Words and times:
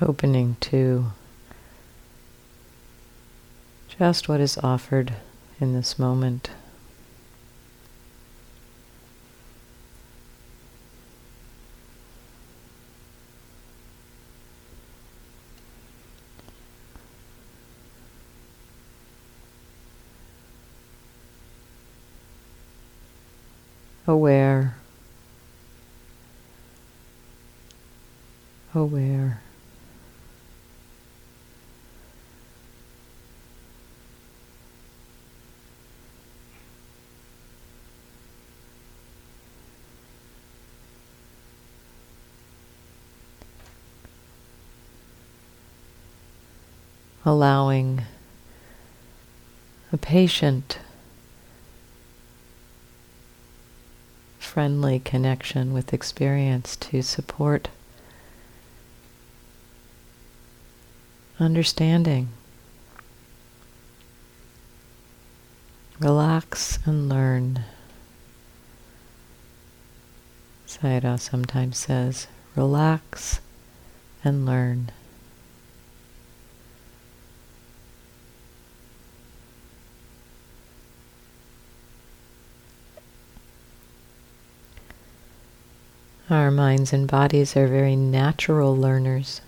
opening 0.00 0.56
to 0.60 1.06
just 3.88 4.28
what 4.28 4.40
is 4.40 4.58
offered 4.58 5.14
in 5.60 5.74
this 5.74 5.98
moment. 5.98 6.50
aware, 24.08 24.74
aware. 28.74 29.42
Allowing 47.28 48.00
a 49.92 49.98
patient 49.98 50.78
friendly 54.38 54.98
connection 54.98 55.74
with 55.74 55.92
experience 55.92 56.74
to 56.74 57.02
support 57.02 57.68
understanding. 61.38 62.30
Relax 66.00 66.78
and 66.86 67.10
learn. 67.10 67.60
Sayadaw 70.66 71.20
sometimes 71.20 71.76
says, 71.76 72.26
relax 72.56 73.40
and 74.24 74.46
learn. 74.46 74.90
Our 86.30 86.50
minds 86.50 86.92
and 86.92 87.08
bodies 87.08 87.56
are 87.56 87.66
very 87.66 87.96
natural 87.96 88.76
learners. 88.76 89.40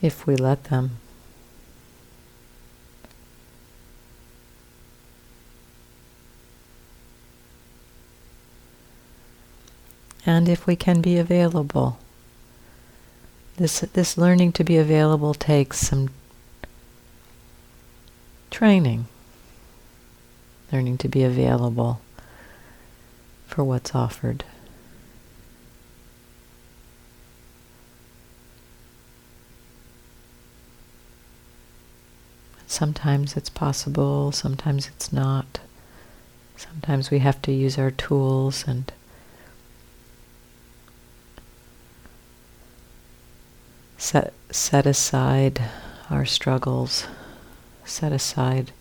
If 0.00 0.24
we 0.24 0.36
let 0.36 0.64
them. 0.64 0.98
And 10.24 10.48
if 10.48 10.68
we 10.68 10.76
can 10.76 11.00
be 11.00 11.18
available. 11.18 11.98
This, 13.58 13.80
this 13.80 14.16
learning 14.16 14.52
to 14.52 14.62
be 14.62 14.76
available 14.76 15.34
takes 15.34 15.80
some 15.80 16.10
training, 18.52 19.06
learning 20.72 20.98
to 20.98 21.08
be 21.08 21.24
available 21.24 22.00
for 23.48 23.64
what's 23.64 23.96
offered. 23.96 24.44
Sometimes 32.68 33.36
it's 33.36 33.50
possible, 33.50 34.30
sometimes 34.30 34.86
it's 34.86 35.12
not. 35.12 35.58
Sometimes 36.56 37.10
we 37.10 37.18
have 37.18 37.42
to 37.42 37.50
use 37.50 37.76
our 37.76 37.90
tools 37.90 38.64
and 38.68 38.92
set, 44.08 44.32
set 44.50 44.86
aside 44.86 45.60
our 46.08 46.24
struggles, 46.24 47.06
set 47.84 48.10
aside 48.10 48.72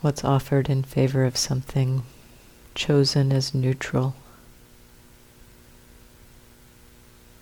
what's 0.00 0.24
offered 0.24 0.68
in 0.68 0.82
favor 0.82 1.24
of 1.24 1.36
something 1.36 2.02
chosen 2.74 3.32
as 3.32 3.54
neutral. 3.54 4.16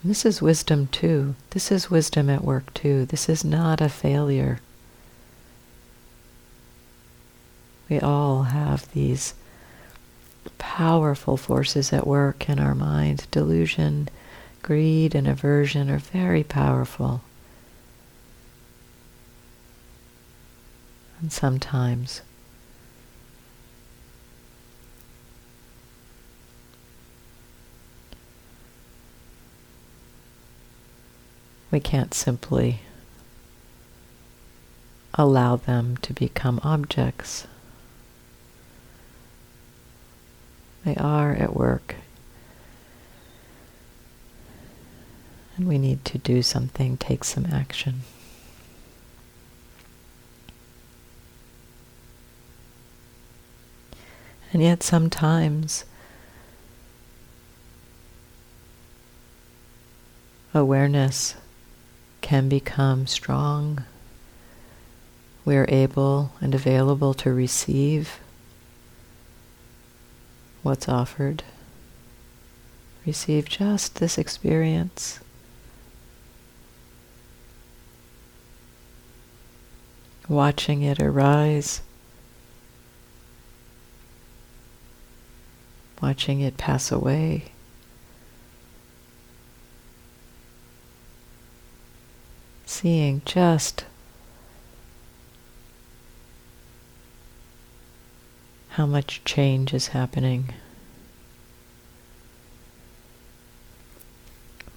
And 0.02 0.10
this 0.10 0.26
is 0.26 0.42
wisdom 0.42 0.88
too. 0.88 1.34
This 1.50 1.72
is 1.72 1.90
wisdom 1.90 2.28
at 2.28 2.44
work 2.44 2.74
too. 2.74 3.06
This 3.06 3.26
is 3.26 3.42
not 3.42 3.80
a 3.80 3.88
failure. 3.88 4.60
We 7.88 8.00
all 8.00 8.42
have 8.42 8.92
these 8.92 9.32
powerful 10.58 11.38
forces 11.38 11.90
at 11.90 12.06
work 12.06 12.50
in 12.50 12.58
our 12.58 12.74
mind 12.74 13.26
delusion, 13.30 14.10
greed 14.62 15.14
and 15.14 15.26
aversion 15.26 15.90
are 15.90 15.98
very 15.98 16.44
powerful. 16.44 17.22
And 21.20 21.32
sometimes 21.32 22.22
we 31.70 31.80
can't 31.80 32.14
simply 32.14 32.80
allow 35.14 35.56
them 35.56 35.96
to 35.98 36.12
become 36.12 36.60
objects. 36.62 37.46
They 40.84 40.96
are 40.96 41.32
at 41.32 41.54
work 41.54 41.96
and 45.60 45.68
we 45.68 45.76
need 45.76 46.02
to 46.06 46.16
do 46.16 46.40
something, 46.40 46.96
take 46.96 47.22
some 47.22 47.44
action. 47.44 48.00
And 54.54 54.62
yet 54.62 54.82
sometimes 54.82 55.84
awareness 60.54 61.34
can 62.22 62.48
become 62.48 63.06
strong. 63.06 63.84
We 65.44 65.56
are 65.56 65.66
able 65.68 66.32
and 66.40 66.54
available 66.54 67.12
to 67.14 67.34
receive 67.34 68.18
what's 70.62 70.88
offered. 70.88 71.42
Receive 73.04 73.46
just 73.46 73.96
this 73.96 74.16
experience. 74.16 75.20
Watching 80.30 80.82
it 80.82 81.00
arise, 81.00 81.80
watching 86.00 86.40
it 86.40 86.56
pass 86.56 86.92
away. 86.92 87.46
Seeing 92.64 93.22
just 93.24 93.84
how 98.70 98.86
much 98.86 99.20
change 99.24 99.74
is 99.74 99.88
happening. 99.88 100.54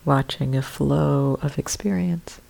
Watching 0.03 0.55
a 0.55 0.63
flow 0.63 1.38
of 1.44 1.59
experience. 1.59 2.41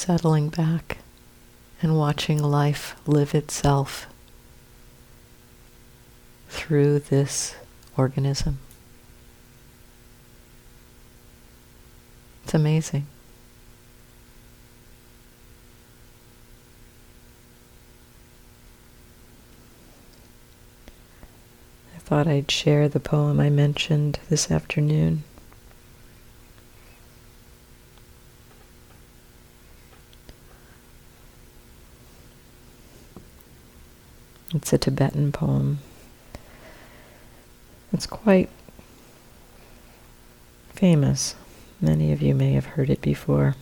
Settling 0.00 0.48
back 0.48 0.96
and 1.82 1.94
watching 1.94 2.42
life 2.42 2.96
live 3.06 3.34
itself 3.34 4.06
through 6.48 6.98
this 6.98 7.54
organism. 7.98 8.58
It's 12.44 12.54
amazing. 12.54 13.06
I 21.94 21.98
thought 21.98 22.26
I'd 22.26 22.50
share 22.50 22.88
the 22.88 23.00
poem 23.00 23.38
I 23.38 23.50
mentioned 23.50 24.18
this 24.30 24.50
afternoon. 24.50 25.24
It's 34.54 34.72
a 34.72 34.78
Tibetan 34.78 35.32
poem. 35.32 35.78
It's 37.92 38.06
quite 38.06 38.48
famous. 40.70 41.34
Many 41.80 42.12
of 42.12 42.20
you 42.20 42.34
may 42.34 42.52
have 42.52 42.66
heard 42.66 42.90
it 42.90 43.00
before. 43.00 43.54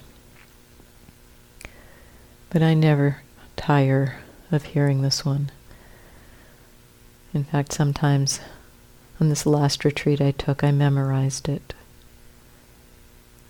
But 2.50 2.62
I 2.62 2.74
never 2.74 3.18
tire 3.56 4.16
of 4.50 4.64
hearing 4.64 5.02
this 5.02 5.24
one. 5.24 5.50
In 7.34 7.44
fact, 7.44 7.72
sometimes 7.72 8.40
on 9.20 9.28
this 9.28 9.44
last 9.44 9.84
retreat 9.84 10.20
I 10.20 10.30
took, 10.30 10.64
I 10.64 10.70
memorized 10.70 11.48
it 11.48 11.74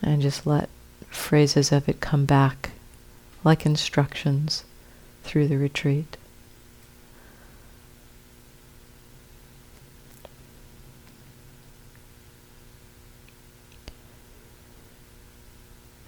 and 0.03 0.23
just 0.23 0.47
let 0.47 0.69
phrases 1.09 1.73
of 1.73 1.89
it 1.89 2.01
come 2.01 2.25
back 2.25 2.71
like 3.45 3.65
instructions 3.65 4.65
through 5.23 5.49
the 5.49 5.59
retreat. 5.59 6.17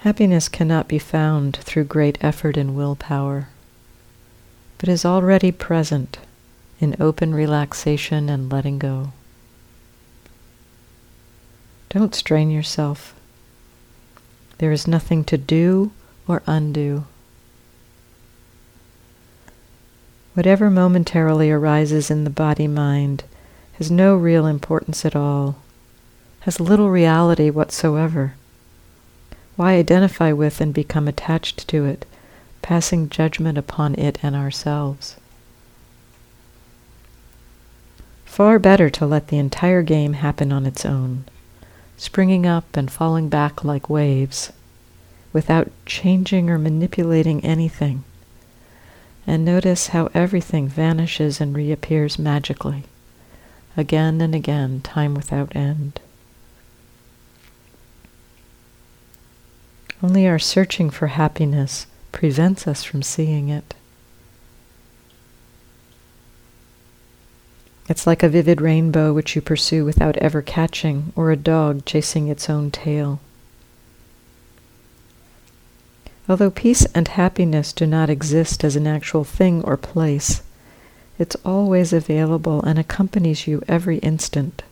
Happiness 0.00 0.48
cannot 0.48 0.88
be 0.88 0.98
found 0.98 1.58
through 1.58 1.84
great 1.84 2.16
effort 2.22 2.56
and 2.56 2.74
willpower, 2.74 3.48
but 4.78 4.88
is 4.88 5.04
already 5.04 5.52
present 5.52 6.16
in 6.80 6.96
open 6.98 7.34
relaxation 7.34 8.30
and 8.30 8.50
letting 8.50 8.78
go. 8.78 9.12
Don't 11.90 12.14
strain 12.14 12.50
yourself. 12.50 13.14
There 14.56 14.72
is 14.72 14.88
nothing 14.88 15.22
to 15.24 15.36
do 15.36 15.92
or 16.26 16.42
undo. 16.46 17.04
Whatever 20.32 20.70
momentarily 20.70 21.50
arises 21.50 22.10
in 22.10 22.24
the 22.24 22.30
body 22.30 22.66
mind 22.66 23.24
has 23.74 23.90
no 23.90 24.16
real 24.16 24.46
importance 24.46 25.04
at 25.04 25.14
all, 25.14 25.56
has 26.40 26.58
little 26.58 26.88
reality 26.88 27.50
whatsoever. 27.50 28.32
Why 29.60 29.74
identify 29.74 30.32
with 30.32 30.62
and 30.62 30.72
become 30.72 31.06
attached 31.06 31.68
to 31.68 31.84
it, 31.84 32.06
passing 32.62 33.10
judgment 33.10 33.58
upon 33.58 33.94
it 33.96 34.18
and 34.22 34.34
ourselves? 34.34 35.16
Far 38.24 38.58
better 38.58 38.88
to 38.88 39.04
let 39.04 39.28
the 39.28 39.36
entire 39.36 39.82
game 39.82 40.14
happen 40.14 40.50
on 40.50 40.64
its 40.64 40.86
own, 40.86 41.24
springing 41.98 42.46
up 42.46 42.74
and 42.74 42.90
falling 42.90 43.28
back 43.28 43.62
like 43.62 43.90
waves, 43.90 44.50
without 45.30 45.70
changing 45.84 46.48
or 46.48 46.56
manipulating 46.56 47.44
anything. 47.44 48.04
And 49.26 49.44
notice 49.44 49.88
how 49.88 50.08
everything 50.14 50.68
vanishes 50.68 51.38
and 51.38 51.54
reappears 51.54 52.18
magically, 52.18 52.84
again 53.76 54.22
and 54.22 54.34
again, 54.34 54.80
time 54.80 55.12
without 55.12 55.54
end. 55.54 56.00
Only 60.02 60.26
our 60.26 60.38
searching 60.38 60.88
for 60.88 61.08
happiness 61.08 61.86
prevents 62.10 62.66
us 62.66 62.84
from 62.84 63.02
seeing 63.02 63.48
it. 63.48 63.74
It's 67.88 68.06
like 68.06 68.22
a 68.22 68.28
vivid 68.28 68.60
rainbow 68.60 69.12
which 69.12 69.34
you 69.34 69.42
pursue 69.42 69.84
without 69.84 70.16
ever 70.18 70.42
catching, 70.42 71.12
or 71.16 71.30
a 71.30 71.36
dog 71.36 71.84
chasing 71.84 72.28
its 72.28 72.48
own 72.48 72.70
tail. 72.70 73.20
Although 76.28 76.52
peace 76.52 76.86
and 76.94 77.08
happiness 77.08 77.72
do 77.72 77.86
not 77.86 78.08
exist 78.08 78.62
as 78.62 78.76
an 78.76 78.86
actual 78.86 79.24
thing 79.24 79.62
or 79.64 79.76
place, 79.76 80.42
it's 81.18 81.36
always 81.44 81.92
available 81.92 82.62
and 82.62 82.78
accompanies 82.78 83.48
you 83.48 83.62
every 83.66 83.98
instant. 83.98 84.62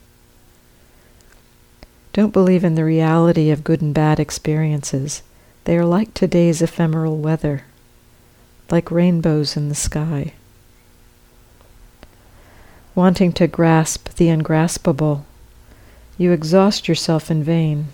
Don't 2.11 2.33
believe 2.33 2.63
in 2.63 2.75
the 2.75 2.83
reality 2.83 3.51
of 3.51 3.63
good 3.63 3.81
and 3.81 3.93
bad 3.93 4.19
experiences. 4.19 5.21
They 5.65 5.77
are 5.77 5.85
like 5.85 6.13
today's 6.13 6.61
ephemeral 6.61 7.17
weather, 7.17 7.63
like 8.71 8.89
rainbows 8.89 9.55
in 9.55 9.69
the 9.69 9.75
sky. 9.75 10.33
Wanting 12.95 13.31
to 13.33 13.47
grasp 13.47 14.09
the 14.15 14.29
ungraspable, 14.29 15.25
you 16.17 16.31
exhaust 16.31 16.87
yourself 16.87 17.29
in 17.29 17.43
vain. 17.43 17.89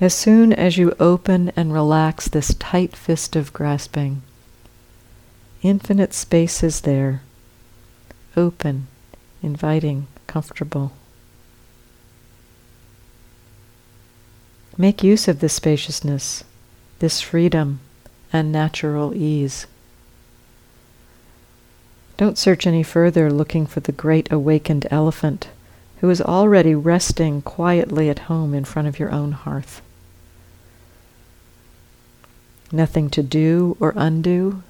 As 0.00 0.12
soon 0.12 0.52
as 0.52 0.76
you 0.76 0.94
open 0.98 1.52
and 1.54 1.72
relax 1.72 2.26
this 2.26 2.54
tight 2.54 2.96
fist 2.96 3.36
of 3.36 3.52
grasping, 3.52 4.22
infinite 5.62 6.12
space 6.12 6.64
is 6.64 6.80
there, 6.80 7.22
open, 8.36 8.88
inviting, 9.40 10.08
comfortable. 10.26 10.92
Make 14.76 15.04
use 15.04 15.28
of 15.28 15.38
this 15.38 15.52
spaciousness, 15.52 16.42
this 16.98 17.20
freedom, 17.20 17.80
and 18.32 18.50
natural 18.50 19.14
ease. 19.14 19.66
Don't 22.16 22.38
search 22.38 22.66
any 22.66 22.82
further 22.82 23.30
looking 23.32 23.66
for 23.66 23.80
the 23.80 23.92
great 23.92 24.30
awakened 24.32 24.86
elephant 24.90 25.48
who 26.00 26.10
is 26.10 26.20
already 26.20 26.74
resting 26.74 27.40
quietly 27.40 28.10
at 28.10 28.20
home 28.30 28.52
in 28.52 28.64
front 28.64 28.88
of 28.88 28.98
your 28.98 29.10
own 29.10 29.32
hearth. 29.32 29.80
Nothing 32.72 33.08
to 33.10 33.22
do 33.22 33.76
or 33.78 33.92
undo, 33.96 34.62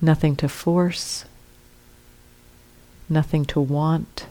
nothing 0.00 0.34
to 0.36 0.48
force, 0.48 1.24
nothing 3.08 3.44
to 3.46 3.60
want, 3.60 4.26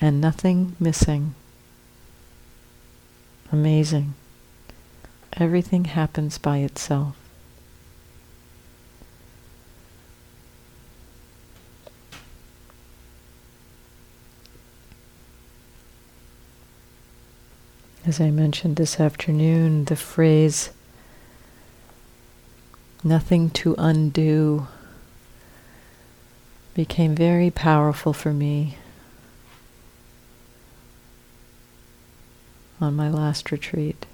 and 0.00 0.20
nothing 0.20 0.74
missing. 0.80 1.34
Amazing. 3.52 4.14
Everything 5.32 5.86
happens 5.86 6.38
by 6.38 6.58
itself. 6.58 7.16
As 18.06 18.20
I 18.20 18.30
mentioned 18.30 18.76
this 18.76 18.98
afternoon, 18.98 19.84
the 19.84 19.96
phrase 19.96 20.70
nothing 23.04 23.50
to 23.50 23.74
undo 23.78 24.68
became 26.74 27.14
very 27.14 27.50
powerful 27.50 28.12
for 28.12 28.32
me 28.32 28.78
on 32.80 32.96
my 32.96 33.10
last 33.10 33.50
retreat. 33.50 34.06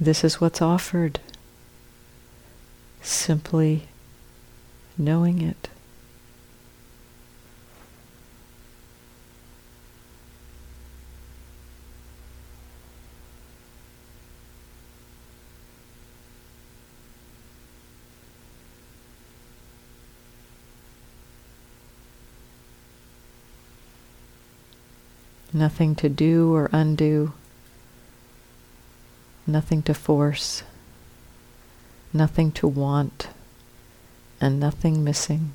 This 0.00 0.24
is 0.24 0.40
what's 0.40 0.60
offered. 0.60 1.20
Simply 3.02 3.88
knowing 4.98 5.40
it. 5.40 5.68
Nothing 25.52 25.94
to 25.96 26.08
do 26.08 26.54
or 26.54 26.70
undo. 26.72 27.32
Nothing 29.46 29.82
to 29.82 29.94
force. 29.94 30.62
Nothing 32.12 32.52
to 32.52 32.66
want. 32.66 33.28
And 34.40 34.58
nothing 34.58 35.04
missing. 35.04 35.52